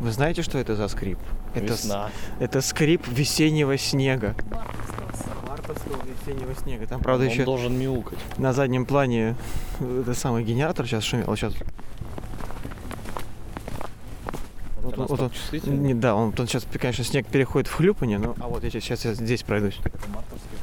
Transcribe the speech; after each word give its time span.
Вы 0.00 0.12
знаете, 0.12 0.42
что 0.42 0.58
это 0.58 0.76
за 0.76 0.88
скрип? 0.88 1.18
Это, 1.54 1.76
с- 1.76 1.84
Весна. 1.84 2.10
это 2.38 2.60
скрип 2.62 3.06
весеннего 3.06 3.76
снега. 3.76 4.34
Мартовского. 5.46 5.98
Весеннего 6.26 6.54
снега. 6.54 6.86
Там, 6.86 7.00
правда, 7.02 7.24
Он 7.26 7.30
еще 7.30 7.44
должен 7.44 7.78
мяукать. 7.78 8.18
на 8.38 8.52
заднем 8.52 8.86
плане 8.86 9.36
это 9.80 10.14
самый 10.14 10.42
генератор 10.44 10.86
сейчас 10.86 11.04
шумел. 11.04 11.34
Сейчас, 11.36 11.52
Вот- 14.82 14.94
Это 14.94 15.02
вот 15.02 15.20
он- 15.66 15.82
не, 15.82 15.92
да, 15.94 16.14
он 16.14 16.32
тут 16.32 16.48
сейчас, 16.48 16.66
конечно, 16.80 17.04
снег 17.04 17.26
переходит 17.26 17.68
в 17.68 17.74
хлюпанье, 17.74 18.18
но 18.18 18.34
а 18.40 18.48
вот 18.48 18.64
я 18.64 18.70
сейчас 18.70 19.04
я 19.04 19.12
здесь 19.14 19.42
пройдусь. 19.42 19.78
Мартовский. 20.12 20.58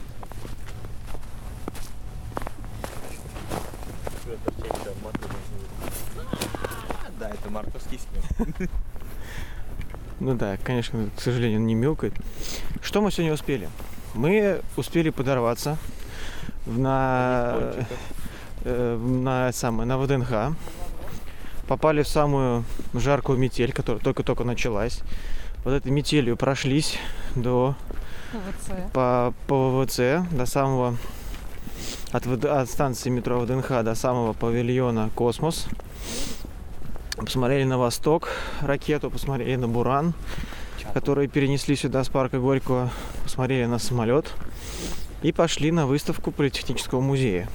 Да, 7.19 7.29
это 7.29 7.49
мартовский 7.49 7.99
снег. 7.99 8.69
Ну 10.19 10.33
да, 10.33 10.57
конечно, 10.63 11.09
к 11.15 11.21
сожалению, 11.21 11.59
он 11.59 11.67
не 11.67 11.75
мяукает. 11.75 12.13
Что 12.81 13.01
мы 13.01 13.11
сегодня 13.11 13.33
успели? 13.33 13.69
Мы 14.15 14.61
успели 14.75 15.11
подорваться 15.11 15.77
на, 16.65 17.73
э, 18.63 18.97
на, 18.97 19.51
самое, 19.51 19.87
на 19.87 19.97
ВДНХ. 19.97 20.55
Попали 21.67 22.01
в 22.01 22.07
самую 22.07 22.63
жаркую 22.93 23.37
метель, 23.37 23.73
которая 23.73 24.01
только-только 24.01 24.43
началась. 24.43 25.01
Вот 25.63 25.73
этой 25.73 25.91
метелью 25.91 26.37
прошлись 26.37 26.97
до, 27.35 27.75
ПВЦ. 28.31 28.71
по, 28.93 29.33
по 29.47 29.83
ВВЦ 29.83 30.27
до 30.31 30.45
самого 30.45 30.97
от, 32.11 32.25
от 32.25 32.69
станции 32.69 33.09
метро 33.09 33.39
ВДНХ 33.39 33.83
до 33.83 33.95
самого 33.95 34.33
павильона 34.33 35.09
Космос. 35.13 35.67
Посмотрели 37.17 37.63
на 37.63 37.77
восток 37.77 38.29
ракету, 38.61 39.09
посмотрели 39.09 39.55
на 39.55 39.67
Буран, 39.67 40.13
которые 40.93 41.27
перенесли 41.27 41.75
сюда 41.75 42.03
с 42.03 42.09
парка 42.09 42.39
Горького, 42.39 42.89
посмотрели 43.23 43.65
на 43.65 43.79
самолет 43.79 44.31
и 45.23 45.31
пошли 45.31 45.71
на 45.71 45.87
выставку 45.87 46.31
Политехнического 46.31 47.01
музея. 47.01 47.49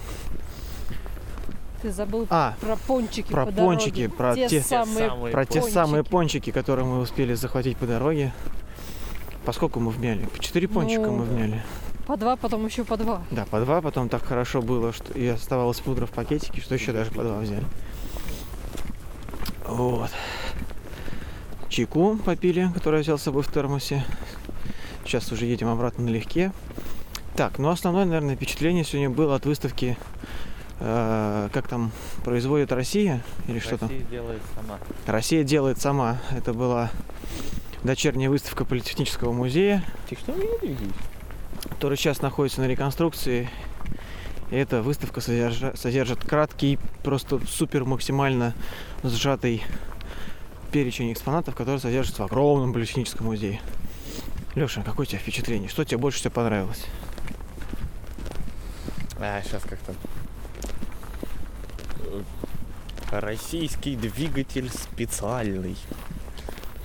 Ты 1.81 1.91
забыл 1.91 2.27
А, 2.31 2.55
про 2.61 2.77
пончики 2.77 3.31
про 3.33 3.47
по 3.47 3.53
дороге. 3.53 3.77
пончики, 3.77 4.07
про 4.09 4.35
те, 4.35 4.49
те- 4.49 4.61
самые, 4.63 5.11
про 5.33 5.45
те 5.47 5.63
самые 5.63 6.05
пончики. 6.05 6.11
пончики, 6.13 6.51
которые 6.53 6.85
мы 6.85 7.01
успели 7.01 7.35
захватить 7.35 7.77
по 7.77 7.87
дороге. 7.87 8.33
Поскольку 9.45 9.81
мы 9.81 9.91
вмяли? 9.91 10.25
По 10.27 10.39
четыре 10.39 10.69
пончика 10.69 11.03
Ну, 11.07 11.17
мы 11.19 11.25
вмяли. 11.25 11.61
По 12.07 12.17
два, 12.17 12.37
потом 12.37 12.65
еще 12.67 12.85
по 12.85 12.97
два. 12.97 13.23
Да, 13.33 13.45
по 13.47 13.59
два, 13.61 13.81
потом 13.81 14.09
так 14.09 14.25
хорошо 14.25 14.63
было, 14.63 14.93
что 14.93 15.13
и 15.15 15.27
оставалась 15.27 15.81
пудра 15.81 16.07
в 16.07 16.11
пакетике, 16.11 16.61
что 16.61 16.75
еще 16.75 16.93
даже 16.93 17.11
по 17.11 17.23
два 17.25 17.39
взяли. 17.41 17.65
Вот. 19.67 20.11
Чайку 21.69 22.17
попили, 22.17 22.69
который 22.75 22.97
я 22.97 23.03
взял 23.03 23.19
с 23.19 23.23
собой 23.23 23.43
в 23.43 23.51
термосе. 23.51 24.05
Сейчас 25.05 25.31
уже 25.33 25.47
едем 25.47 25.69
обратно 25.69 26.05
налегке. 26.05 26.53
Так, 27.37 27.59
ну 27.59 27.71
основное, 27.71 28.05
наверное, 28.05 28.37
впечатление 28.37 28.85
сегодня 28.85 29.09
было 29.09 29.37
от 29.37 29.47
выставки 29.47 29.97
э, 30.81 31.49
как 31.53 31.69
там 31.69 31.93
производит 32.25 32.73
Россия 32.73 33.23
или 33.49 33.59
что 33.59 33.79
там? 33.79 33.89
Россия 33.89 34.05
делает 34.11 34.43
сама. 34.55 34.79
Россия 35.07 35.45
делает 35.45 35.81
сама. 35.81 36.19
Это 36.31 36.53
была 36.53 36.91
дочерняя 37.83 38.29
выставка 38.31 38.65
Политехнического 38.65 39.33
музея, 39.33 39.83
Ты 40.09 40.17
что 40.17 40.35
который 41.71 41.97
сейчас 41.97 42.23
находится 42.23 42.61
на 42.61 42.67
реконструкции. 42.67 43.49
И 44.53 44.55
эта 44.55 44.83
выставка 44.83 45.23
содержа- 45.23 45.75
содержит 45.79 46.23
краткий, 46.23 46.79
просто 47.03 47.41
супер 47.47 47.87
максимально 47.87 48.53
сжатый 49.03 49.65
перечень 50.71 51.11
экспонатов, 51.11 51.55
который 51.55 51.79
содержится 51.81 52.23
в 52.23 52.27
огромном 52.27 52.75
политехническом 52.75 53.29
музее. 53.29 53.63
Леша, 54.55 54.83
какое 54.83 55.07
у 55.07 55.09
тебя 55.09 55.21
впечатление? 55.21 55.71
Что 55.71 55.87
тебе 55.87 55.97
больше 55.97 56.19
всего 56.19 56.33
понравилось? 56.33 56.85
А, 59.19 59.41
сейчас 59.43 59.63
как-то. 59.63 59.95
Российский 63.11 63.97
двигатель 63.97 64.69
специальный. 64.69 65.79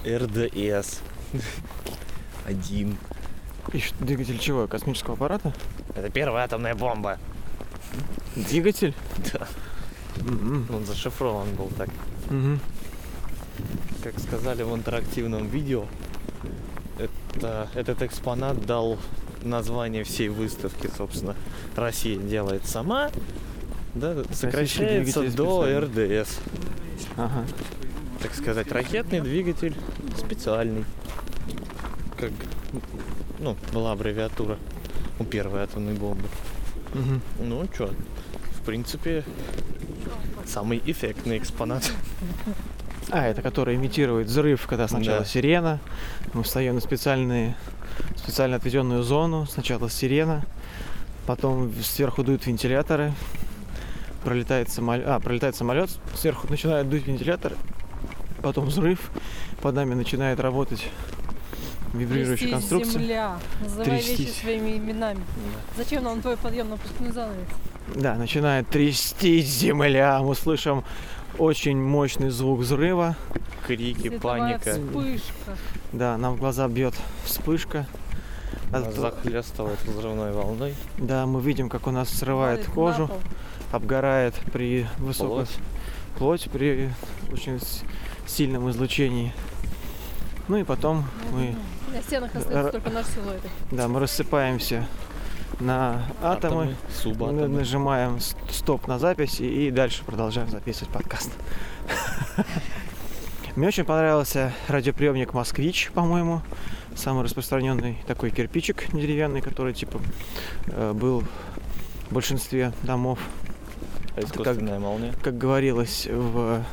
РДС. 0.06 1.02
Один. 2.46 2.98
И 3.74 3.84
двигатель 4.00 4.40
чего? 4.40 4.68
Космического 4.68 5.16
аппарата? 5.16 5.54
Это 5.98 6.10
первая 6.10 6.46
атомная 6.46 6.74
бомба. 6.76 7.18
Двигатель? 8.46 8.94
Да. 9.34 9.48
Мгм. 10.22 10.68
Он 10.74 10.86
зашифрован 10.86 11.54
был 11.56 11.70
так. 11.78 11.90
Мгм. 12.30 12.60
Как 14.04 14.20
сказали 14.20 14.64
в 14.64 14.74
интерактивном 14.76 15.48
видео, 15.48 15.86
это, 16.98 17.70
этот 17.74 18.02
экспонат 18.02 18.66
дал 18.66 18.98
название 19.44 20.04
всей 20.04 20.30
выставки, 20.30 20.90
собственно. 20.96 21.36
Россия 21.76 22.18
делает 22.18 22.66
сама, 22.66 23.10
да, 23.96 24.24
сокращается 24.32 25.24
до 25.24 25.64
специальный. 25.64 26.22
РДС. 26.22 26.40
Ага. 27.16 27.46
Так 28.22 28.34
сказать, 28.34 28.72
ракетный 28.72 29.22
двигатель 29.22 29.76
специальный. 30.18 30.86
Как, 32.18 32.32
ну, 33.40 33.56
была 33.74 33.92
аббревиатура 33.92 34.58
у 35.20 35.24
первой 35.24 35.62
атомной 35.62 35.94
бомбы. 35.94 36.28
Мгм. 36.94 37.22
Ну, 37.40 37.68
что, 37.74 37.92
принципе, 38.68 39.24
самый 40.46 40.82
эффектный 40.86 41.38
экспонат. 41.38 41.90
А, 43.10 43.26
это 43.26 43.42
который 43.42 43.76
имитирует 43.76 44.28
взрыв, 44.28 44.68
когда 44.68 44.86
сначала 44.90 45.20
Да. 45.20 45.26
сирена. 45.26 45.80
Мы 46.34 46.44
встаем 46.44 46.76
на 46.76 46.82
специальные, 46.82 47.56
специально 48.18 48.58
отведенную 48.58 49.02
зону. 49.02 49.46
Сначала 49.50 49.90
сирена, 49.90 50.44
потом 51.26 51.72
сверху 51.82 52.22
дуют 52.26 52.46
вентиляторы. 52.46 53.14
Пролетает 54.26 54.70
самолет, 54.70 55.08
а, 55.08 55.22
пролетает 55.22 55.56
самолет, 55.56 55.90
сверху 56.18 56.48
начинает 56.50 56.90
дуть 56.90 57.08
вентилятор, 57.08 57.54
потом 58.42 58.66
взрыв, 58.66 59.10
под 59.62 59.76
нами 59.76 59.94
начинает 59.94 60.42
работать 60.42 60.86
вибрирующая 61.94 62.36
Трястись 62.36 62.52
конструкция. 62.52 62.92
земля. 63.02 63.40
Называй 63.62 63.90
вещи 63.90 64.08
Трястись. 64.18 64.36
своими 64.42 64.78
именами. 64.78 65.22
Зачем 65.78 66.04
нам 66.04 66.22
твой 66.22 66.36
подъемно-опускной 66.36 67.14
занавес? 67.14 67.48
Да, 67.96 68.16
начинает 68.16 68.68
трястись 68.70 69.48
земля. 69.48 70.20
Мы 70.22 70.36
слышим 70.36 70.84
очень 71.38 71.78
мощный 71.82 72.30
звук 72.30 72.60
взрыва. 72.60 73.16
Крики, 73.66 74.10
Световая 74.10 74.60
паника. 74.60 74.72
вспышка. 74.74 75.58
Да, 75.94 76.18
нам 76.18 76.36
в 76.36 76.40
глаза 76.40 76.68
бьет 76.68 76.94
вспышка. 77.24 77.86
От 78.72 78.86
Нас 78.86 78.96
захлестывает 78.96 79.80
взрывной 79.86 80.32
волной. 80.34 80.76
Да, 80.98 81.26
мы 81.26 81.42
видим, 81.42 81.70
как 81.70 81.88
у 81.88 81.92
нас 81.92 82.10
срывает 82.10 82.60
Падает 82.66 82.68
на 82.70 82.74
кожу, 83.08 83.12
обгорает 83.72 84.34
при 84.52 84.86
высокой 84.98 85.46
Плоть. 85.46 85.50
плоть 86.18 86.50
при 86.52 86.90
очень 87.32 87.60
сильном 88.26 88.70
излучении. 88.70 89.34
Ну 90.50 90.58
и 90.58 90.64
потом 90.64 91.06
мы, 91.32 91.56
На 91.94 92.02
стенах 92.02 92.36
остаются 92.36 92.68
Р- 92.68 92.72
только 92.72 92.90
наши 92.90 93.12
силуэты. 93.12 93.50
да, 93.72 93.88
мы 93.88 94.00
рассыпаемся 94.00 94.86
на 95.60 96.04
атомы, 96.22 96.76
субатомы. 96.92 97.42
н- 97.44 97.54
нажимаем 97.56 98.20
стоп 98.52 98.88
на 98.88 99.00
запись 99.00 99.40
и, 99.40 99.72
дальше 99.72 100.04
продолжаем 100.06 100.50
записывать 100.50 100.90
подкаст. 100.94 101.32
Мне 103.56 103.68
очень 103.70 103.86
понравился 103.86 104.54
радиоприемник 104.68 105.34
«Москвич», 105.34 105.90
по-моему. 105.94 106.42
Самый 106.96 107.24
распространенный 107.24 107.98
такой 108.08 108.30
кирпичик 108.30 108.92
деревянный, 108.94 109.42
который 109.42 109.74
типа 109.74 110.00
э, 110.68 110.94
был 110.94 111.24
в 112.10 112.14
большинстве 112.14 112.72
домов. 112.84 113.20
А 114.16 114.22
Искусственная 114.22 114.80
молния. 114.80 115.14
как 115.24 115.38
говорилось 115.38 116.08
в 116.10 116.64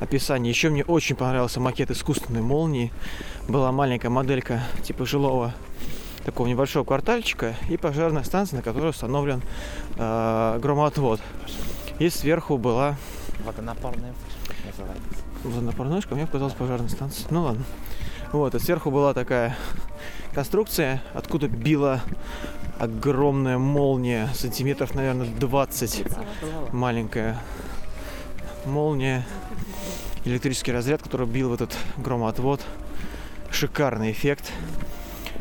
описании. 0.00 0.48
Еще 0.48 0.70
мне 0.70 0.84
очень 0.84 1.16
понравился 1.16 1.60
макет 1.60 1.90
искусственной 1.90 2.40
молнии. 2.42 2.92
Была 3.46 3.72
маленькая 3.72 4.08
моделька 4.08 4.62
типа 4.82 5.04
жилого 5.06 5.54
такого 6.28 6.46
небольшого 6.46 6.84
квартальчика 6.84 7.54
и 7.70 7.78
пожарная 7.78 8.22
станция, 8.22 8.58
на 8.58 8.62
которой 8.62 8.90
установлен 8.90 9.40
э, 9.96 10.58
громоотвод. 10.60 11.22
И 11.98 12.10
сверху 12.10 12.58
была 12.58 12.96
Водонапорная 13.46 14.12
называется. 14.66 15.24
водонапорножка, 15.42 16.14
мне 16.14 16.26
показалось 16.26 16.52
пожарная 16.52 16.90
станция. 16.90 17.26
Ну 17.30 17.44
ладно. 17.44 17.64
Вот, 18.32 18.54
и 18.54 18.58
сверху 18.58 18.90
была 18.90 19.14
такая 19.14 19.56
конструкция, 20.34 21.02
откуда 21.14 21.48
била 21.48 22.02
огромная 22.78 23.56
молния, 23.56 24.28
сантиметров, 24.34 24.94
наверное, 24.94 25.28
20 25.28 26.04
маленькая 26.72 27.40
молния, 28.66 29.26
электрический 30.26 30.72
разряд, 30.72 31.02
который 31.02 31.26
бил 31.26 31.48
в 31.48 31.54
этот 31.54 31.74
громоотвод. 31.96 32.60
Шикарный 33.50 34.12
эффект. 34.12 34.52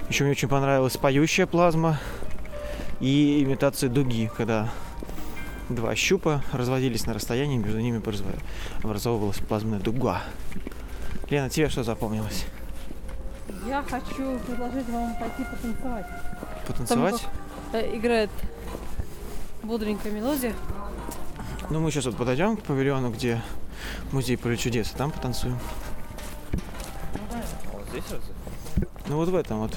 Еще 0.09 0.23
мне 0.23 0.31
очень 0.31 0.47
понравилась 0.47 0.95
поющая 0.95 1.45
плазма 1.45 1.99
и 3.01 3.43
имитация 3.43 3.89
дуги, 3.89 4.31
когда 4.35 4.69
два 5.69 5.95
щупа 5.95 6.41
разводились 6.53 7.05
на 7.05 7.13
расстоянии, 7.13 7.57
между 7.57 7.79
ними 7.79 8.01
образовывалась 8.83 9.37
плазменная 9.37 9.79
дуга. 9.79 10.21
Лена, 11.29 11.49
тебе 11.49 11.67
что 11.67 11.83
запомнилось? 11.83 12.45
Я 13.67 13.83
хочу 13.83 14.39
предложить 14.39 14.87
вам 14.87 15.13
пойти 15.17 15.43
потанцевать. 15.43 16.05
Потанцевать? 16.65 17.25
Э, 17.73 17.97
играет 17.97 18.29
бодренькая 19.61 20.13
мелодия. 20.13 20.53
Ну, 21.69 21.81
мы 21.81 21.91
сейчас 21.91 22.05
вот 22.05 22.15
подойдем 22.15 22.55
к 22.55 22.63
павильону, 22.63 23.11
где 23.11 23.41
музей 24.13 24.37
поле 24.37 24.55
чудес, 24.55 24.93
и 24.93 24.97
там 24.97 25.11
потанцуем. 25.11 25.59
Вот 27.73 27.85
здесь 27.89 28.03
разве? 28.09 28.86
Ну, 29.07 29.15
вот 29.17 29.29
в 29.29 29.35
этом 29.35 29.59
вот, 29.59 29.71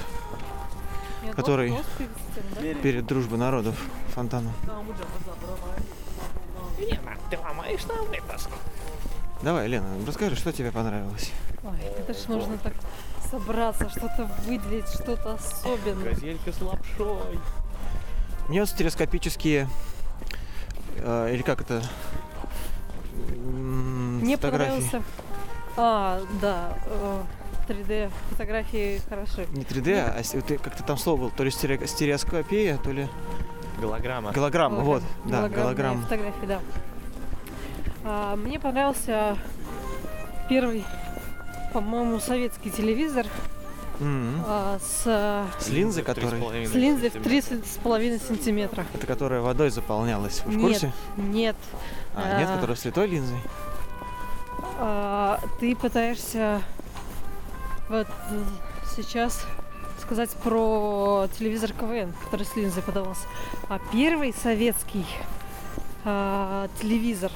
Нет, 1.22 1.34
Который- 1.34 1.70
вот- 1.70 1.84
вот 1.98 2.58
перед 2.62 2.80
перед 2.82 3.06
дружбой 3.06 3.38
народов, 3.38 3.76
фонтаном. 4.14 4.52
Лена, 6.78 7.16
ты 7.30 7.38
ломаешь 7.38 7.84
нам 7.86 8.06
выпуск. 8.06 8.48
Давай, 9.42 9.68
Лена, 9.68 9.86
расскажи, 10.06 10.34
что 10.36 10.52
тебе 10.52 10.72
понравилось? 10.72 11.30
Ой, 11.62 11.76
это 11.98 12.14
ж 12.14 12.26
нужно 12.28 12.56
так 12.58 12.72
собраться, 13.30 13.88
что-то 13.90 14.28
выделить, 14.46 14.88
что-то 14.88 15.34
особенное. 15.34 16.14
Газелька 16.14 16.52
с 16.52 16.60
лапшой. 16.62 17.38
Мне 18.48 18.60
вот 18.60 18.68
стереоскопические, 18.68 19.68
э, 20.96 21.34
или 21.34 21.42
как 21.42 21.60
это, 21.60 21.82
Мне 23.44 24.36
фотографии. 24.36 24.70
понравился... 24.90 25.02
А, 25.76 26.20
да, 26.40 26.76
э, 26.86 27.22
3D 27.70 28.10
фотографии 28.30 29.00
хороши. 29.08 29.46
Не 29.52 29.62
3D, 29.62 29.98
а 30.16 30.22
с- 30.24 30.34
вот 30.34 30.44
как-то 30.62 30.82
там 30.82 30.96
слово 30.98 31.20
было, 31.20 31.30
то 31.30 31.44
ли 31.44 31.50
стере- 31.50 31.86
стереоскопия, 31.86 32.76
то 32.78 32.90
ли 32.90 33.08
Голограмма. 33.80 34.32
голограмма, 34.32 34.80
вот, 34.80 35.02
да, 35.24 35.48
голограмма. 35.48 36.02
фотографии, 36.02 36.46
да. 36.46 36.60
А, 38.04 38.36
мне 38.36 38.58
понравился 38.58 39.36
первый, 40.48 40.84
по-моему, 41.72 42.18
советский 42.18 42.70
телевизор 42.70 43.26
Мгм. 44.00 44.42
а, 44.46 44.78
с, 44.80 45.02
С 45.64 45.68
линзой, 45.68 46.02
Три 46.02 46.12
с 46.12 46.16
которая, 46.16 46.40
половиной 46.40 46.66
с 46.66 46.74
линзой 46.74 47.10
в 47.10 47.12
сантиметра. 47.12 47.30
3,5 47.30 48.18
сантиметра. 48.26 48.86
это 48.94 49.06
которая 49.06 49.40
водой 49.42 49.70
заполнялась, 49.70 50.42
вы 50.44 50.52
в 50.52 50.56
Нет. 50.56 50.66
курсе? 50.68 50.92
Нет. 51.16 51.56
А, 52.16 52.38
нет, 52.40 52.48
А. 52.50 52.54
которая 52.56 52.76
с 52.76 52.84
литой 52.84 53.06
линзой? 53.06 53.38
А, 54.78 55.38
ты 55.60 55.76
пытаешься 55.76 56.62
вот 57.90 58.06
э, 58.30 58.44
сейчас 58.96 59.44
сказать 60.00 60.30
про 60.44 61.28
телевизор 61.36 61.72
КВН, 61.72 62.14
который 62.24 62.46
с 62.46 62.54
линзой 62.54 62.82
подавался. 62.84 63.26
А 63.68 63.80
первый 63.92 64.32
советский 64.32 65.04
а, 66.04 66.68
телевизор 66.80 67.32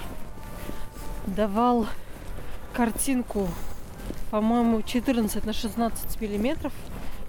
давал 1.27 1.87
картинку, 2.73 3.49
по-моему, 4.31 4.83
14 4.83 5.45
на 5.45 5.53
16 5.53 6.21
миллиметров, 6.21 6.73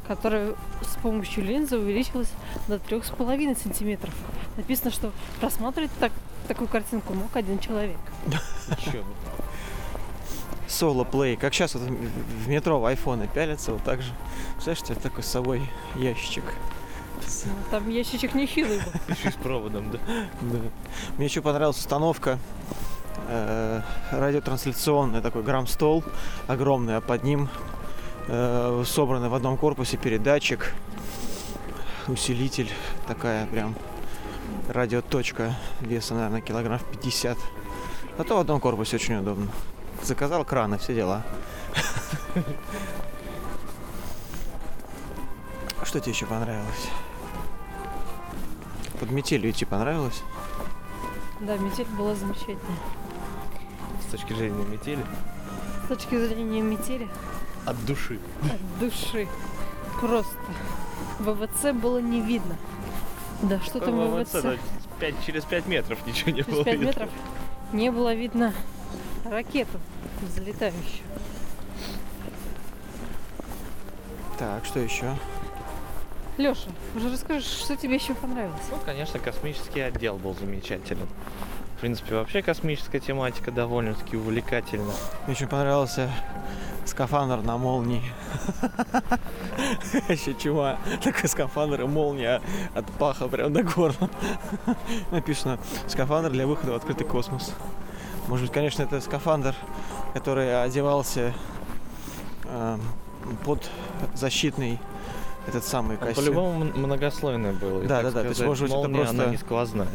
которая 0.08 0.54
с 0.82 0.96
помощью 1.02 1.44
линзы 1.44 1.78
увеличилась 1.80 2.30
до 2.68 2.76
3,5 2.76 3.62
сантиметров. 3.62 4.14
Написано, 4.56 4.92
что 4.92 5.12
просматривать 5.40 5.92
так, 6.00 6.12
такую 6.48 6.68
картинку 6.68 7.14
мог 7.14 7.36
один 7.36 7.58
человек. 7.60 7.98
Чё? 8.80 9.04
Соло 10.76 11.06
плей, 11.06 11.38
как 11.38 11.54
сейчас 11.54 11.76
вот 11.76 11.84
в 11.84 12.50
метро 12.50 12.82
в 12.82 12.86
айфоны 12.86 13.30
пялятся, 13.34 13.72
вот 13.72 13.84
так 13.84 14.02
же. 14.02 14.12
Представляешь, 14.56 14.82
у 14.82 14.86
тебя 14.88 14.96
такой 14.96 15.24
с 15.24 15.28
собой 15.28 15.62
ящичек. 15.96 16.44
Ну, 17.46 17.52
Там 17.72 17.90
ящичек 17.90 18.36
нехилый 18.36 18.80
был. 18.80 19.16
Еще 19.16 19.32
с 19.32 19.36
проводом, 19.36 19.90
да? 19.92 20.00
да. 20.42 20.60
Мне 21.16 21.28
еще 21.28 21.42
понравилась 21.42 21.78
установка 21.78 22.40
э, 23.30 23.82
радиотрансляционная, 24.12 25.22
такой 25.22 25.44
грамм-стол 25.44 26.04
огромный, 26.48 26.98
а 26.98 27.02
под 27.02 27.24
ним 27.24 27.48
э, 28.28 28.84
собранный 28.86 29.30
в 29.30 29.34
одном 29.34 29.56
корпусе 29.56 29.96
передатчик, 29.96 30.74
усилитель, 32.10 32.70
такая 33.08 33.46
прям 33.46 33.76
радиоточка, 34.68 35.56
весом, 35.80 36.18
наверное, 36.18 36.42
килограмм 36.42 36.82
50. 36.92 37.38
А 38.18 38.24
то 38.26 38.36
в 38.36 38.40
одном 38.40 38.60
корпусе 38.60 38.98
очень 38.98 39.16
удобно. 39.16 39.48
Заказал 40.06 40.46
краны, 40.46 40.78
все 40.78 40.94
дела. 40.94 41.24
Что 45.84 46.00
тебе 46.00 46.12
еще 46.12 46.28
понравилось? 46.28 46.90
Под 49.00 49.10
метелью 49.10 49.50
идти 49.50 49.66
понравилось? 49.66 50.22
Да, 51.42 51.58
метель 51.58 51.88
была 51.98 52.14
замечательная. 52.14 52.60
С 54.08 54.12
точки 54.12 54.34
зрения 54.34 54.64
метели. 54.66 55.04
С 55.86 55.88
точки 55.88 56.18
зрения 56.28 56.62
метели, 56.62 57.08
От 57.66 57.84
души. 57.86 58.20
от 58.44 58.80
души. 58.80 59.28
Просто. 60.00 60.38
ВВЦ 61.20 61.74
было 61.74 61.98
не 62.00 62.22
видно. 62.22 62.58
Да, 63.42 63.60
что 63.62 63.80
там 63.80 63.96
ВВЦ? 64.22 64.44
да, 65.00 65.08
через 65.26 65.44
5 65.46 65.66
метров 65.68 66.06
ничего 66.06 66.30
не 66.32 66.44
Через 66.44 66.54
было. 66.54 66.64
5 66.64 66.74
видно. 66.74 66.86
метров 66.88 67.10
не 67.74 67.92
было 67.92 68.14
видно 68.14 68.54
ракету 69.26 69.80
залетающую. 70.36 71.06
Так, 74.38 74.66
что 74.66 74.80
еще? 74.80 75.16
Леша, 76.38 76.70
уже 76.96 77.10
расскажи, 77.12 77.46
что 77.46 77.78
тебе 77.78 77.96
еще 77.96 78.14
понравилось? 78.14 78.62
Ну, 78.70 78.78
конечно, 78.86 79.20
космический 79.20 79.80
отдел 79.80 80.18
был 80.18 80.34
замечателен. 80.34 81.08
В 81.78 81.80
принципе, 81.80 82.16
вообще 82.16 82.42
космическая 82.42 83.00
тематика 83.00 83.52
довольно-таки 83.52 84.18
увлекательна. 84.18 84.92
Мне 85.26 85.36
очень 85.36 85.48
понравился 85.48 86.10
скафандр 86.86 87.38
на 87.42 87.58
молнии. 87.58 88.04
Еще 90.10 90.34
чума. 90.36 90.78
Такой 91.04 91.30
скафандр 91.30 91.82
и 91.82 91.86
молния 91.86 92.42
от 92.74 92.86
паха 92.94 93.28
прям 93.28 93.54
до 93.54 93.64
горла. 93.64 94.10
Написано 95.12 95.60
скафандр 95.88 96.32
для 96.32 96.48
выхода 96.48 96.74
в 96.74 96.76
открытый 96.76 97.08
космос. 97.08 97.54
Может 98.28 98.48
быть, 98.48 98.54
конечно, 98.54 98.84
это 98.84 99.02
скафандр, 99.02 99.56
который 100.16 100.64
одевался 100.64 101.34
эм, 102.46 102.82
под 103.44 103.70
защитный 104.14 104.80
этот 105.46 105.66
самый 105.66 105.98
костюм. 105.98 106.16
по-любому 106.24 106.64
многослойный 106.74 107.52
был. 107.52 107.82
Да, 107.82 108.02
да, 108.02 108.12
да, 108.12 108.22
то 108.22 108.28
есть, 108.30 108.44
может 108.46 108.64
быть, 108.64 108.72
это 108.72 108.80
молния, 108.80 109.00
она 109.02 109.08
просто- 109.10 109.30
не 109.30 109.38
сквозная. 109.38 109.88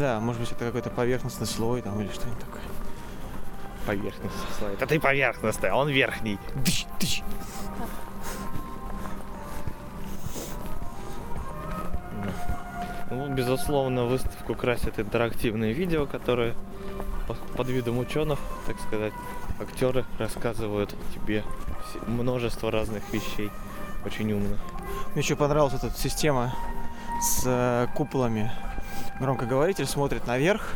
Да, 0.00 0.18
может 0.18 0.40
быть, 0.40 0.50
это 0.50 0.64
какой-то 0.66 0.90
поверхностный 0.90 1.46
слой 1.46 1.80
там 1.80 1.98
или 2.00 2.08
что-нибудь 2.10 2.40
такое. 2.40 2.60
Поверхность 3.86 4.34
слой. 4.58 4.72
Это 4.74 4.86
ты 4.88 4.98
поверхностный, 4.98 5.68
а 5.70 5.76
он 5.76 5.88
верхний. 5.88 6.38
Тыщ, 6.64 6.84
тыщ. 6.98 7.22
Ну, 13.10 13.28
безусловно, 13.34 14.04
выставку 14.06 14.54
красят 14.54 14.98
интерактивные 14.98 15.72
видео, 15.72 16.06
которые 16.06 16.54
по- 17.28 17.34
под 17.56 17.68
видом 17.68 17.98
ученых, 17.98 18.38
так 18.66 18.76
сказать, 18.80 19.12
актеры 19.62 20.04
рассказывают 20.18 20.94
тебе 21.14 21.44
множество 22.06 22.70
разных 22.70 23.02
вещей. 23.12 23.50
Очень 24.04 24.32
умно. 24.32 24.56
Мне 25.12 25.22
еще 25.22 25.36
понравилась 25.36 25.74
эта 25.74 25.90
система 25.96 26.54
с 27.20 27.42
э, 27.44 27.86
куполами. 27.94 28.50
Громкоговоритель 29.20 29.86
смотрит 29.86 30.26
наверх, 30.26 30.74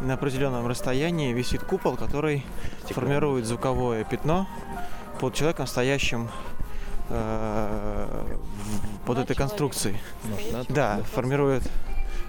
на 0.00 0.14
определенном 0.14 0.66
расстоянии 0.66 1.32
висит 1.32 1.62
купол, 1.62 1.96
который 1.96 2.44
формирует 2.88 3.46
звуковое 3.46 4.04
пятно 4.04 4.46
под 5.20 5.34
человеком, 5.34 5.66
стоящим 5.66 6.28
э, 7.08 8.36
под 9.04 9.18
На 9.18 9.22
этой 9.22 9.36
конструкцией. 9.36 9.98
Надо? 10.52 10.72
Да, 10.72 11.00
формирует 11.12 11.62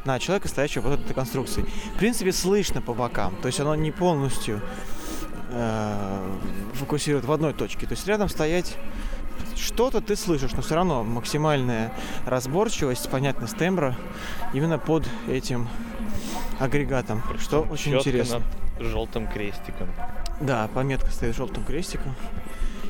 на 0.06 0.20
человека, 0.20 0.48
стоящего 0.48 0.84
под 0.84 1.02
этой 1.02 1.14
конструкцией. 1.14 1.68
В 1.96 2.00
принципе, 2.00 2.32
слышно 2.32 2.82
по 2.82 2.94
бокам, 2.94 3.36
то 3.42 3.48
есть 3.48 3.60
оно 3.60 3.76
не 3.76 3.92
полностью 3.92 4.62
э, 5.50 6.32
фокусирует 6.74 7.26
в 7.26 7.32
одной 7.32 7.54
точке. 7.54 7.86
То 7.86 7.94
есть 7.94 8.08
рядом 8.08 8.30
стоять 8.30 8.78
что-то 9.56 10.02
ты 10.02 10.16
слышишь, 10.16 10.52
но 10.54 10.62
все 10.62 10.76
равно 10.76 11.04
максимальная 11.04 11.92
разборчивость, 12.26 13.10
понятность 13.10 13.58
тембра 13.58 13.96
именно 14.54 14.78
под 14.80 15.06
этим 15.28 15.68
агрегатом, 16.60 17.24
что 17.40 17.62
очень 17.62 17.96
интересно. 17.96 18.40
над 18.40 18.88
желтым 18.88 19.28
крестиком. 19.28 19.88
Да, 20.40 20.70
пометка 20.74 21.12
стоит 21.12 21.36
желтым 21.36 21.64
крестиком. 21.64 22.16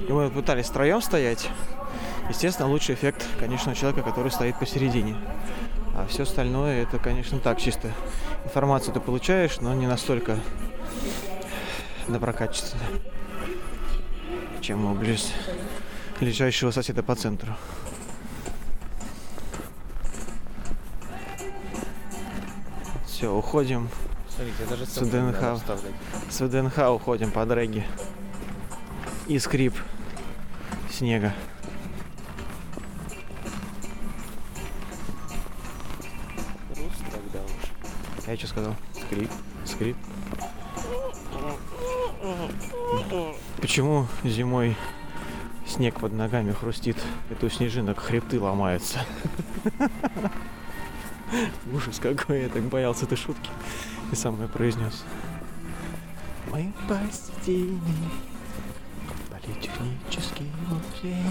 И 0.07 0.11
мы 0.11 0.29
пытались 0.29 0.67
втроем 0.67 1.01
стоять. 1.01 1.49
Естественно, 2.29 2.69
лучший 2.69 2.95
эффект, 2.95 3.25
конечно, 3.39 3.71
у 3.71 3.75
человека, 3.75 4.03
который 4.03 4.31
стоит 4.31 4.57
посередине. 4.57 5.15
А 5.95 6.05
все 6.07 6.23
остальное, 6.23 6.83
это, 6.83 6.99
конечно, 6.99 7.39
так, 7.39 7.59
чисто 7.59 7.91
информацию 8.45 8.93
ты 8.93 8.99
получаешь, 8.99 9.59
но 9.59 9.73
не 9.73 9.87
настолько 9.87 10.37
доброкачественно, 12.09 12.83
чем 14.61 14.85
у 14.85 14.95
близ 14.95 15.31
ближайшего 16.19 16.71
соседа 16.71 17.03
по 17.03 17.15
центру. 17.15 17.53
Все, 23.05 23.33
уходим. 23.35 23.89
Смотрите, 24.29 24.65
даже 24.69 24.85
С 24.85 24.89
центр 24.89 25.17
надо 25.17 25.37
ДНХ. 25.39 25.57
вставлять. 25.59 25.93
С 26.29 26.39
ВДНХ 26.41 26.91
уходим 26.95 27.31
под 27.31 27.51
регги. 27.51 27.85
и 29.27 29.37
скрип 29.39 29.75
снега. 30.89 31.33
Рус 36.69 36.93
тогда 37.11 37.39
уж. 37.45 38.25
Я 38.27 38.37
что 38.37 38.47
сказал? 38.47 38.75
Скрип. 38.93 39.29
Скрип. 39.65 39.97
Почему 43.61 44.07
зимой 44.23 44.75
снег 45.65 45.99
под 45.99 46.13
ногами 46.13 46.51
хрустит, 46.51 46.97
это 47.29 47.45
у 47.45 47.49
снежинок 47.49 47.99
хребты 47.99 48.39
ломаются? 48.39 48.99
Ужас 51.73 51.99
какой, 51.99 52.43
я 52.43 52.49
так 52.49 52.63
боялся 52.63 53.05
этой 53.05 53.17
шутки. 53.17 53.49
И 54.11 54.15
сам 54.15 54.41
ее 54.41 54.47
произнес. 54.47 55.03
Мы 56.51 56.73
посетили 56.87 57.77
политехнический 59.29 60.51
музей. 60.67 61.23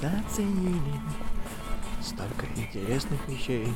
Заценили 0.00 1.00
столько 2.00 2.46
интересных 2.56 3.28
вещей. 3.28 3.68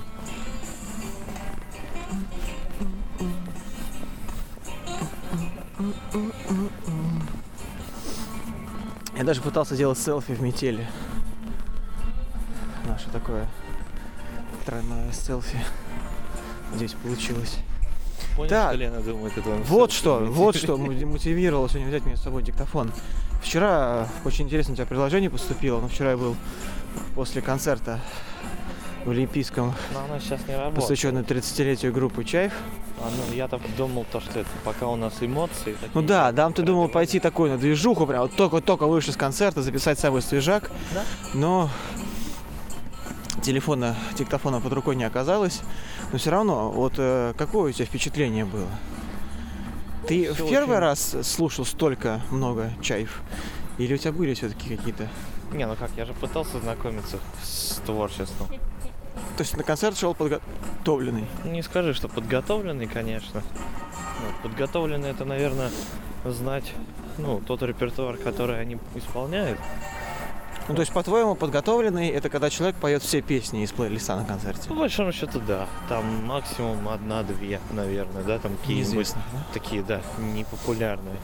Я 9.16 9.24
даже 9.24 9.40
пытался 9.42 9.74
сделать 9.74 9.98
селфи 9.98 10.32
в 10.32 10.40
метели. 10.40 10.86
Наше 12.86 13.08
такое 13.10 13.46
тройное 14.64 15.12
селфи. 15.12 15.58
Здесь 16.74 16.92
получилось. 16.94 17.58
Понял, 18.36 18.48
Так. 18.50 18.68
что 18.70 18.76
Лена 18.78 19.00
думает, 19.00 19.36
это 19.36 19.50
Вот 19.50 19.92
что, 19.92 20.20
вот 20.20 20.56
что 20.56 20.76
мо- 20.76 20.92
мотивировало 21.06 21.68
сегодня 21.68 21.88
взять 21.88 22.04
мне 22.06 22.16
с 22.16 22.22
собой 22.22 22.42
диктофон. 22.42 22.92
Вчера 23.42 24.06
очень 24.24 24.44
интересно 24.46 24.72
у 24.72 24.76
тебя 24.76 24.86
предложение 24.86 25.30
поступило, 25.30 25.80
но 25.80 25.88
вчера 25.88 26.12
я 26.12 26.16
был 26.16 26.36
после 27.14 27.42
концерта 27.42 28.00
в 29.04 29.10
Олимпийском, 29.10 29.74
посвященный 30.74 31.22
30-летию 31.22 31.92
группы 31.92 32.24
Чаев. 32.24 32.52
А, 33.02 33.08
ну, 33.16 33.34
я 33.34 33.48
так 33.48 33.60
думал, 33.76 34.04
то, 34.12 34.20
что 34.20 34.40
это 34.40 34.48
пока 34.62 34.86
у 34.86 34.96
нас 34.96 35.14
эмоции. 35.22 35.72
такие. 35.72 35.90
Ну 35.94 36.02
да, 36.02 36.32
дам 36.32 36.52
ты 36.52 36.62
думал 36.62 36.88
пойти 36.88 37.18
такой 37.18 37.48
на 37.48 37.56
движуху, 37.56 38.06
прям 38.06 38.22
вот 38.22 38.36
только-только 38.36 38.86
вышел 38.86 39.14
с 39.14 39.16
концерта, 39.16 39.62
записать 39.62 39.98
самый 39.98 40.20
свежак. 40.20 40.70
Да. 40.92 41.02
Но 41.32 41.70
телефона, 43.42 43.96
диктофона 44.18 44.60
под 44.60 44.72
рукой 44.74 44.96
не 44.96 45.04
оказалось. 45.04 45.60
Но 46.12 46.18
все 46.18 46.30
равно, 46.30 46.70
вот 46.70 46.94
э, 46.98 47.32
какое 47.38 47.70
у 47.70 47.72
тебя 47.72 47.86
впечатление 47.86 48.44
было? 48.44 48.68
Ты 50.06 50.32
в 50.32 50.48
первый 50.48 50.76
очень- 50.76 50.80
раз 50.80 51.16
слушал 51.22 51.64
столько 51.64 52.20
много 52.30 52.70
чаев? 52.82 53.22
Или 53.78 53.94
у 53.94 53.96
тебя 53.96 54.12
были 54.12 54.34
все-таки 54.34 54.76
какие-то? 54.76 55.08
Не, 55.52 55.66
ну 55.66 55.74
как, 55.74 55.90
я 55.96 56.04
же 56.04 56.12
пытался 56.12 56.60
знакомиться 56.60 57.18
с 57.42 57.80
творчеством. 57.86 58.46
То 59.40 59.42
есть 59.42 59.56
на 59.56 59.62
концерт 59.62 59.96
шел 59.96 60.14
подготовленный? 60.14 61.24
Не 61.46 61.62
скажи, 61.62 61.94
что 61.94 62.08
подготовленный, 62.08 62.86
конечно. 62.86 63.42
Ну, 64.20 64.26
подготовленный 64.42 65.08
это, 65.08 65.24
наверное, 65.24 65.70
знать 66.26 66.74
ну, 67.16 67.40
тот 67.46 67.62
репертуар, 67.62 68.18
который 68.18 68.60
они 68.60 68.76
исполняют. 68.96 69.58
Ну, 70.68 70.74
то 70.74 70.80
есть, 70.80 70.92
по-твоему, 70.92 71.36
подготовленный 71.36 72.08
это 72.08 72.28
когда 72.28 72.50
человек 72.50 72.76
поет 72.76 73.02
все 73.02 73.22
песни 73.22 73.62
из 73.64 73.72
плейлиста 73.72 74.14
на 74.14 74.26
концерте? 74.26 74.68
По 74.68 74.74
большому 74.74 75.10
счету, 75.10 75.40
да. 75.40 75.66
Там 75.88 76.26
максимум 76.26 76.86
одна-две, 76.90 77.60
наверное, 77.70 78.22
да, 78.24 78.38
там 78.38 78.58
какие-нибудь 78.58 79.14
да? 79.14 79.44
такие, 79.54 79.82
да, 79.82 80.02
непопулярные. 80.18 81.16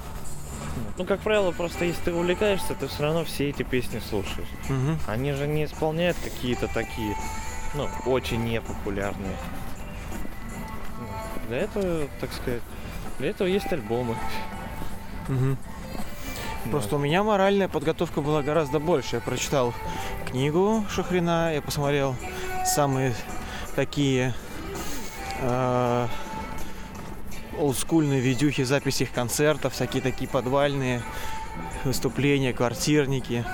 Ну, 0.96 1.04
как 1.04 1.20
правило, 1.20 1.52
просто 1.52 1.85
если 1.85 2.04
ты 2.04 2.14
увлекаешься, 2.14 2.75
ты 2.80 2.87
все 2.87 3.02
равно 3.02 3.25
все 3.26 3.50
эти 3.50 3.62
песни 3.62 4.00
слушаешь. 4.08 4.49
Мгм. 4.70 4.99
Они 5.06 5.32
же 5.32 5.46
не 5.46 5.66
исполняют 5.66 6.16
какие-то 6.25 6.66
такие, 6.68 7.14
ну, 7.75 7.88
очень 8.06 8.44
непопулярные. 8.44 9.37
Для 11.49 11.58
этого, 11.58 12.08
так 12.20 12.32
сказать, 12.32 12.62
для 13.18 13.30
этого 13.30 13.49
есть 13.49 13.73
альбомы. 13.73 14.16
Мгм. 15.28 15.56
Просто 16.70 16.96
у 16.96 16.99
меня 16.99 17.23
моральная 17.23 17.68
подготовка 17.68 18.20
была 18.20 18.42
гораздо 18.42 18.80
больше. 18.80 19.16
Я 19.16 19.23
прочитал 19.23 19.73
книгу 20.28 20.85
Шахрина, 20.90 21.52
я 21.54 21.62
посмотрел 21.62 22.16
самые 22.64 23.14
такие 23.76 24.35
э, 25.40 26.08
олдскульные 27.58 28.20
видюхи, 28.20 28.64
записи 28.64 29.04
их 29.04 29.12
концертов, 29.12 29.75
всякие 29.75 30.02
такие 30.02 30.28
подвальные 30.28 31.02
выступления, 31.85 32.52
квартирники. 32.52 33.44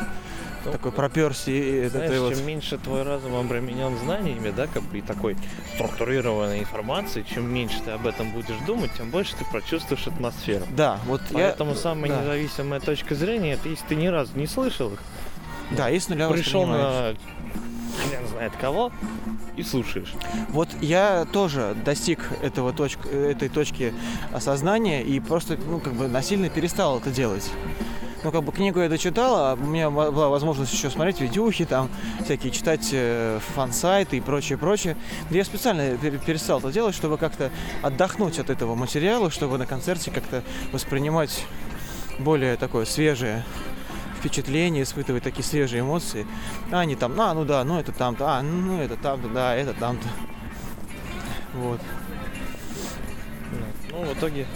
Такой 0.70 0.92
проперся 0.92 1.50
и 1.50 1.88
Знаешь, 1.88 2.10
это 2.10 2.22
вот. 2.22 2.34
чем 2.34 2.46
меньше 2.46 2.78
твой 2.78 3.02
разум 3.02 3.34
обременен 3.34 3.96
знаниями, 3.98 4.52
да, 4.56 4.66
как 4.66 4.82
бы 4.84 4.98
и 4.98 5.02
такой 5.02 5.36
структурированной 5.74 6.60
информацией, 6.60 7.24
чем 7.32 7.52
меньше 7.52 7.80
ты 7.84 7.90
об 7.90 8.06
этом 8.06 8.32
будешь 8.32 8.58
думать, 8.66 8.90
тем 8.96 9.10
больше 9.10 9.34
ты 9.36 9.44
прочувствуешь 9.44 10.06
атмосферу. 10.06 10.64
Да, 10.70 10.98
вот 11.06 11.20
я. 11.30 11.38
Поэтому 11.38 11.74
самая 11.74 12.10
да. 12.10 12.20
независимая 12.20 12.80
точка 12.80 13.14
зрения, 13.14 13.54
это 13.54 13.68
если 13.68 13.86
ты 13.86 13.94
ни 13.96 14.06
разу 14.06 14.30
не 14.36 14.46
слышал 14.46 14.92
их, 14.92 15.00
Да, 15.70 15.90
и 15.90 15.98
с 15.98 16.08
нуля 16.08 16.28
пришел 16.28 16.66
на 16.66 17.14
хрен 18.08 18.26
знает 18.28 18.52
кого 18.60 18.92
и 19.56 19.62
слушаешь. 19.62 20.14
Вот 20.48 20.68
я 20.80 21.26
тоже 21.32 21.76
достиг 21.84 22.30
этого 22.42 22.72
точк, 22.72 23.06
этой 23.06 23.48
точки 23.48 23.92
осознания 24.32 25.02
и 25.02 25.20
просто, 25.20 25.56
ну, 25.56 25.80
как 25.80 25.92
бы 25.94 26.08
насильно 26.08 26.48
перестал 26.48 26.98
это 26.98 27.10
делать. 27.10 27.50
Ну, 28.24 28.30
как 28.30 28.44
бы 28.44 28.52
книгу 28.52 28.80
я 28.80 28.88
дочитал, 28.88 29.34
а 29.36 29.54
у 29.54 29.66
меня 29.66 29.90
была 29.90 30.28
возможность 30.28 30.72
еще 30.72 30.90
смотреть 30.90 31.20
видюхи, 31.20 31.64
там, 31.64 31.88
всякие, 32.24 32.52
читать 32.52 32.88
э, 32.92 33.40
фан-сайты 33.54 34.16
и 34.16 34.20
прочее, 34.20 34.58
прочее. 34.58 34.96
Я 35.30 35.44
специально 35.44 35.94
пер- 35.96 36.24
перестал 36.24 36.60
это 36.60 36.70
делать, 36.70 36.94
чтобы 36.94 37.18
как-то 37.18 37.50
отдохнуть 37.82 38.38
от 38.38 38.48
этого 38.48 38.76
материала, 38.76 39.28
чтобы 39.30 39.58
на 39.58 39.66
концерте 39.66 40.12
как-то 40.12 40.44
воспринимать 40.70 41.44
более 42.20 42.56
такое 42.56 42.84
свежее 42.84 43.44
впечатление, 44.20 44.84
испытывать 44.84 45.24
такие 45.24 45.42
свежие 45.42 45.80
эмоции. 45.80 46.24
А 46.70 46.84
не 46.84 46.94
там, 46.94 47.20
а, 47.20 47.34
ну 47.34 47.44
да, 47.44 47.64
ну 47.64 47.80
это 47.80 47.90
там-то, 47.90 48.36
а, 48.36 48.42
ну 48.42 48.80
это 48.80 48.96
там-то, 48.96 49.28
да, 49.28 49.56
это 49.56 49.74
там-то. 49.74 50.06
Вот. 51.54 51.80
Ну, 53.90 54.04
в 54.04 54.16
итоге 54.16 54.46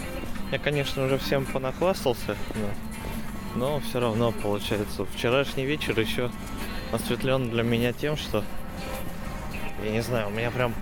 я, 0.51 0.57
конечно, 0.57 1.05
уже 1.05 1.17
всем 1.17 1.45
понахвастался, 1.45 2.37
но, 2.55 2.86
но 3.55 3.79
все 3.79 3.99
равно 3.99 4.31
получается. 4.31 5.05
Вчерашний 5.05 5.65
вечер 5.65 5.99
еще 5.99 6.29
осветлен 6.91 7.49
для 7.49 7.63
меня 7.63 7.93
тем, 7.93 8.17
что 8.17 8.43
я 9.83 9.91
не 9.91 10.01
знаю, 10.01 10.27
у 10.27 10.31
меня 10.31 10.51
прям 10.51 10.73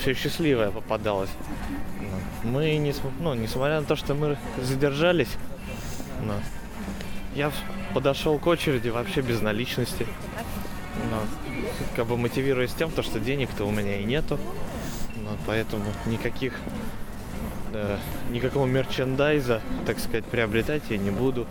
все 0.00 0.14
счастливое 0.14 0.70
попадалось. 0.70 1.30
Мы 2.44 2.76
не, 2.76 2.94
ну, 3.20 3.34
несмотря 3.34 3.80
на 3.80 3.86
то, 3.86 3.96
что 3.96 4.14
мы 4.14 4.38
задержались, 4.62 5.36
но 6.24 6.34
я 7.34 7.52
подошел 7.94 8.38
к 8.38 8.46
очереди 8.46 8.88
вообще 8.88 9.20
без 9.20 9.40
наличности. 9.40 10.06
Но, 11.10 11.22
как 11.96 12.06
бы 12.06 12.16
мотивируясь 12.16 12.72
тем, 12.72 12.90
то, 12.90 13.02
что 13.02 13.20
денег-то 13.20 13.64
у 13.64 13.70
меня 13.70 13.98
и 13.98 14.04
нету. 14.04 14.38
Ну, 15.16 15.30
поэтому 15.46 15.84
никаких 16.06 16.54
да, 17.72 17.98
никакого 18.30 18.66
мерчендайза, 18.66 19.60
так 19.86 19.98
сказать, 19.98 20.24
приобретать 20.24 20.82
я 20.90 20.98
не 20.98 21.10
буду. 21.10 21.46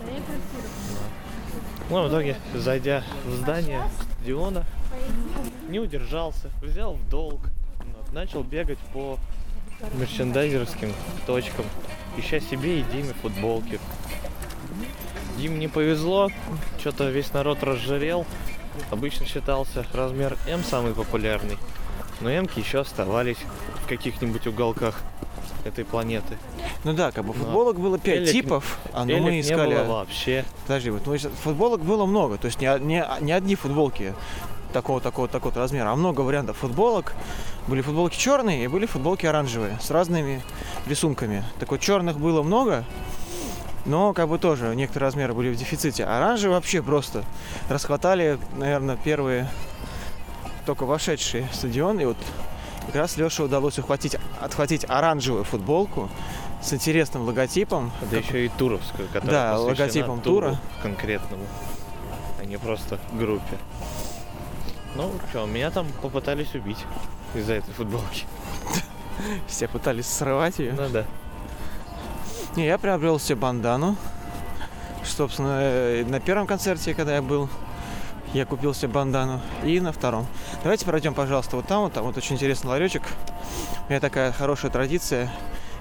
Ну, 1.90 2.04
в 2.04 2.08
итоге, 2.08 2.36
зайдя 2.54 3.02
в 3.24 3.30
здание 3.34 3.82
стадиона, 4.18 4.64
не 5.68 5.80
удержался, 5.80 6.50
взял 6.60 6.94
в 6.94 7.08
долг, 7.08 7.40
начал 8.12 8.42
бегать 8.42 8.78
по 8.92 9.18
мерчендайзерским 9.94 10.92
точкам, 11.26 11.64
ища 12.16 12.40
себе 12.40 12.80
и 12.80 12.84
Диме 12.92 13.14
футболки. 13.22 13.80
Дим 15.38 15.58
не 15.58 15.68
повезло, 15.68 16.28
что-то 16.80 17.08
весь 17.10 17.32
народ 17.32 17.62
разжирел. 17.62 18.26
Обычно 18.90 19.26
считался 19.26 19.84
размер 19.92 20.36
М 20.46 20.62
самый 20.62 20.94
популярный, 20.94 21.58
но 22.20 22.30
М-ки 22.30 22.58
еще 22.60 22.80
оставались 22.80 23.38
в 23.84 23.88
каких-нибудь 23.88 24.46
уголках 24.46 25.00
этой 25.68 25.84
планеты. 25.84 26.38
Ну 26.84 26.92
да, 26.92 27.10
как 27.10 27.24
бы 27.24 27.34
Но 27.34 27.44
футболок 27.44 27.78
было 27.78 27.98
пять 27.98 28.30
типов, 28.30 28.78
а 28.92 29.04
ну 29.04 29.18
мы 29.18 29.30
не 29.30 29.40
искали. 29.40 29.74
было 29.74 29.84
вообще. 29.84 30.44
Подожди, 30.66 30.90
вот, 30.90 31.06
ну, 31.06 31.16
футболок 31.18 31.80
было 31.82 32.06
много, 32.06 32.38
то 32.38 32.46
есть 32.46 32.60
не, 32.60 32.66
не, 32.80 33.04
не 33.20 33.32
одни 33.32 33.54
футболки 33.54 34.14
такого, 34.72 35.00
такого, 35.00 35.28
такого 35.28 35.54
размера, 35.54 35.90
а 35.90 35.96
много 35.96 36.22
вариантов 36.22 36.58
футболок. 36.58 37.14
Были 37.66 37.82
футболки 37.82 38.16
черные 38.16 38.64
и 38.64 38.66
были 38.66 38.86
футболки 38.86 39.26
оранжевые 39.26 39.78
с 39.80 39.90
разными 39.90 40.42
рисунками. 40.86 41.44
Так 41.58 41.70
вот 41.70 41.80
черных 41.80 42.18
было 42.18 42.42
много, 42.42 42.84
но 43.84 44.12
как 44.14 44.28
бы 44.28 44.38
тоже 44.38 44.74
некоторые 44.74 45.08
размеры 45.08 45.34
были 45.34 45.50
в 45.50 45.56
дефиците. 45.56 46.04
Оранжевые 46.04 46.56
вообще 46.56 46.82
просто 46.82 47.24
расхватали, 47.68 48.38
наверное, 48.56 48.96
первые 48.96 49.50
только 50.66 50.84
вошедшие 50.84 51.48
в 51.50 51.54
стадион. 51.54 52.00
И 52.00 52.04
вот 52.04 52.16
как 52.88 52.96
раз 52.96 53.16
Леше 53.16 53.42
удалось 53.44 53.78
ухватить, 53.78 54.16
отхватить 54.40 54.84
оранжевую 54.88 55.44
футболку. 55.44 56.08
с 56.60 56.72
интересным 56.72 57.22
логотипом. 57.22 57.92
Да 58.10 58.16
еще 58.16 58.46
и 58.46 58.48
туровскую, 58.48 59.06
которая 59.12 59.30
Да, 59.52 59.58
логотипом 59.60 60.20
туру 60.20 60.46
тура. 60.48 60.60
конкретному, 60.82 61.44
а 62.40 62.44
не 62.44 62.56
просто 62.56 62.98
группе. 63.12 63.56
Ну, 64.96 65.12
что, 65.30 65.46
меня 65.46 65.70
там 65.70 65.86
попытались 66.02 66.54
убить 66.56 66.84
из-за 67.34 67.54
этой 67.54 67.72
футболки. 67.74 68.24
Все 69.46 69.68
пытались 69.68 70.06
срывать 70.08 70.58
ее. 70.58 70.72
Ну 70.72 70.88
да. 70.88 71.04
Не, 72.56 72.66
я 72.66 72.76
приобрел 72.76 73.20
себе 73.20 73.36
бандану. 73.36 73.94
Собственно, 75.04 75.58
э, 75.60 76.04
на 76.08 76.18
первом 76.18 76.46
концерте, 76.48 76.92
когда 76.94 77.14
я 77.14 77.22
был, 77.22 77.48
я 78.34 78.44
купил 78.46 78.74
себе 78.74 78.88
бандану. 78.88 79.40
И 79.64 79.80
на 79.80 79.92
втором. 79.92 80.26
Давайте 80.62 80.84
пройдем, 80.84 81.14
пожалуйста, 81.14 81.56
вот 81.56 81.66
там, 81.66 81.82
вот 81.82 81.92
там 81.92 82.04
вот 82.04 82.16
очень 82.16 82.36
интересный 82.36 82.68
ларечек. 82.68 83.02
У 83.86 83.90
меня 83.90 84.00
такая 84.00 84.32
хорошая 84.32 84.70
традиция. 84.70 85.30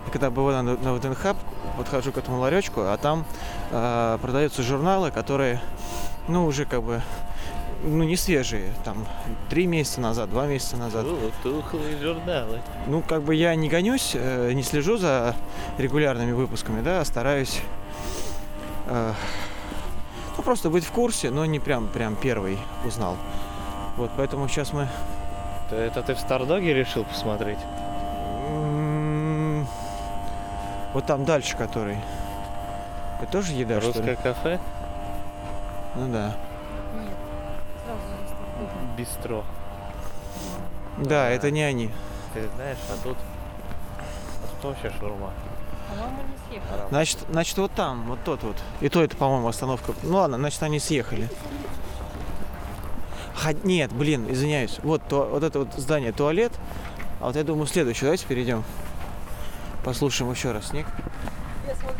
И 0.07 0.09
когда 0.09 0.29
бываю 0.29 0.63
на, 0.63 0.77
на 0.77 0.93
ВДНХ, 0.93 1.35
подхожу 1.77 2.11
к 2.11 2.17
этому 2.17 2.39
ларечку, 2.39 2.81
а 2.81 2.97
там 2.97 3.25
э, 3.71 4.17
продаются 4.21 4.63
журналы, 4.63 5.11
которые, 5.11 5.59
ну, 6.27 6.45
уже 6.45 6.65
как 6.65 6.83
бы, 6.83 7.01
ну, 7.83 8.03
не 8.03 8.15
свежие. 8.15 8.71
Там 8.85 9.05
три 9.49 9.67
месяца 9.67 9.99
назад, 9.99 10.29
два 10.29 10.47
месяца 10.47 10.77
назад. 10.77 11.05
Тухлые 11.43 11.97
журналы. 12.01 12.61
Ну, 12.87 13.01
как 13.01 13.23
бы 13.23 13.35
я 13.35 13.53
не 13.55 13.67
гонюсь, 13.67 14.11
э, 14.13 14.53
не 14.53 14.63
слежу 14.63 14.97
за 14.97 15.35
регулярными 15.77 16.31
выпусками, 16.31 16.81
да, 16.81 17.01
а 17.01 17.05
стараюсь 17.05 17.59
э, 18.87 19.13
ну, 20.37 20.43
просто 20.43 20.69
быть 20.69 20.85
в 20.85 20.91
курсе, 20.91 21.29
но 21.31 21.45
не 21.45 21.59
прям, 21.59 21.87
прям 21.87 22.15
первый 22.15 22.57
узнал. 22.85 23.17
Вот, 23.97 24.11
поэтому 24.17 24.47
сейчас 24.47 24.73
мы... 24.73 24.87
Это 25.71 26.01
ты 26.03 26.13
в 26.15 26.19
Стардоге 26.19 26.73
решил 26.73 27.03
посмотреть? 27.03 27.57
м, 28.49 29.67
Вот 30.93 31.05
там 31.05 31.25
дальше, 31.25 31.57
который. 31.57 31.97
Это 33.21 33.31
тоже 33.31 33.51
еда, 33.53 33.79
что 33.81 33.87
Русское 33.87 34.11
ли? 34.11 34.15
кафе? 34.15 34.59
Ну 35.95 36.07
да. 36.13 36.35
Нет, 36.95 37.09
сразу. 37.83 37.99
Бистро. 38.97 39.43
Да, 40.97 41.29
это 41.29 41.51
не 41.51 41.63
они. 41.63 41.89
Ты 42.33 42.47
знаешь, 42.55 42.77
а 42.89 43.03
тут... 43.03 43.17
А 43.97 44.47
тут 44.61 44.63
вообще 44.63 44.91
шаурма. 44.99 45.31
По-моему, 45.89 46.17
не 46.23 46.49
съехали. 46.59 46.81
Значит, 46.89 47.17
значит, 47.29 47.57
вот 47.57 47.71
там, 47.73 48.03
вот 48.07 48.19
тот 48.23 48.43
вот. 48.43 48.57
И 48.81 48.89
то 48.89 49.03
это, 49.03 49.15
по-моему, 49.15 49.47
остановка. 49.47 49.93
Ну 50.03 50.15
ладно, 50.15 50.37
значит, 50.37 50.61
они 50.63 50.79
съехали. 50.79 51.29
Ха- 53.35 53.53
Нет, 53.63 53.91
блин, 53.93 54.25
извиняюсь. 54.29 54.79
Вот, 54.83 55.01
то, 55.07 55.25
вот 55.31 55.43
это 55.43 55.59
вот 55.59 55.73
здание 55.75 56.11
туалет. 56.11 56.51
А 57.19 57.25
вот 57.27 57.35
я 57.35 57.43
думаю, 57.43 57.67
следующее. 57.67 58.03
Давайте 58.03 58.25
перейдем. 58.25 58.63
Послушаем 59.83 60.31
еще 60.31 60.51
раз 60.51 60.67
снег. 60.69 60.85
Я 61.67 61.75
смотрю, 61.75 61.97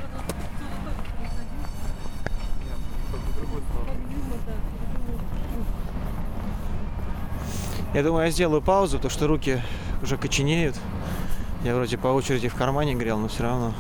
Я 7.94 8.04
думаю, 8.04 8.26
я 8.26 8.32
сделаю 8.32 8.62
паузу, 8.62 8.98
потому 8.98 9.10
что 9.12 9.28
руки 9.28 9.62
уже 10.04 10.18
коченеют. 10.18 10.76
Я 11.64 11.76
вроде 11.76 11.98
по 11.98 12.08
очереди 12.08 12.50
в 12.50 12.56
кармане 12.56 12.96
грел, 12.96 13.18
но 13.18 13.28
все 13.28 13.44
равно. 13.44 13.74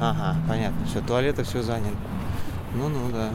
Ага, 0.00 0.36
понятно. 0.48 0.84
Все, 0.86 1.00
туалеты 1.00 1.44
все 1.44 1.62
заняли. 1.62 1.94
Ну-ну, 2.74 3.10
да. 3.10 3.30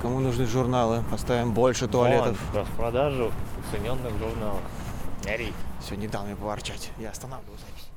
Кому 0.00 0.20
нужны 0.20 0.46
журналы? 0.46 1.02
Поставим 1.10 1.52
больше 1.52 1.88
туалетов. 1.88 2.36
Вон, 2.52 2.62
распродажу 2.62 3.32
уцененных 3.58 4.12
журналов. 4.18 4.60
Ори. 5.26 5.52
Все, 5.80 5.94
не 5.96 6.08
дал 6.08 6.24
мне 6.24 6.36
поворчать. 6.36 6.90
Я 6.98 7.10
останавливаю 7.10 7.56
запись. 7.58 7.91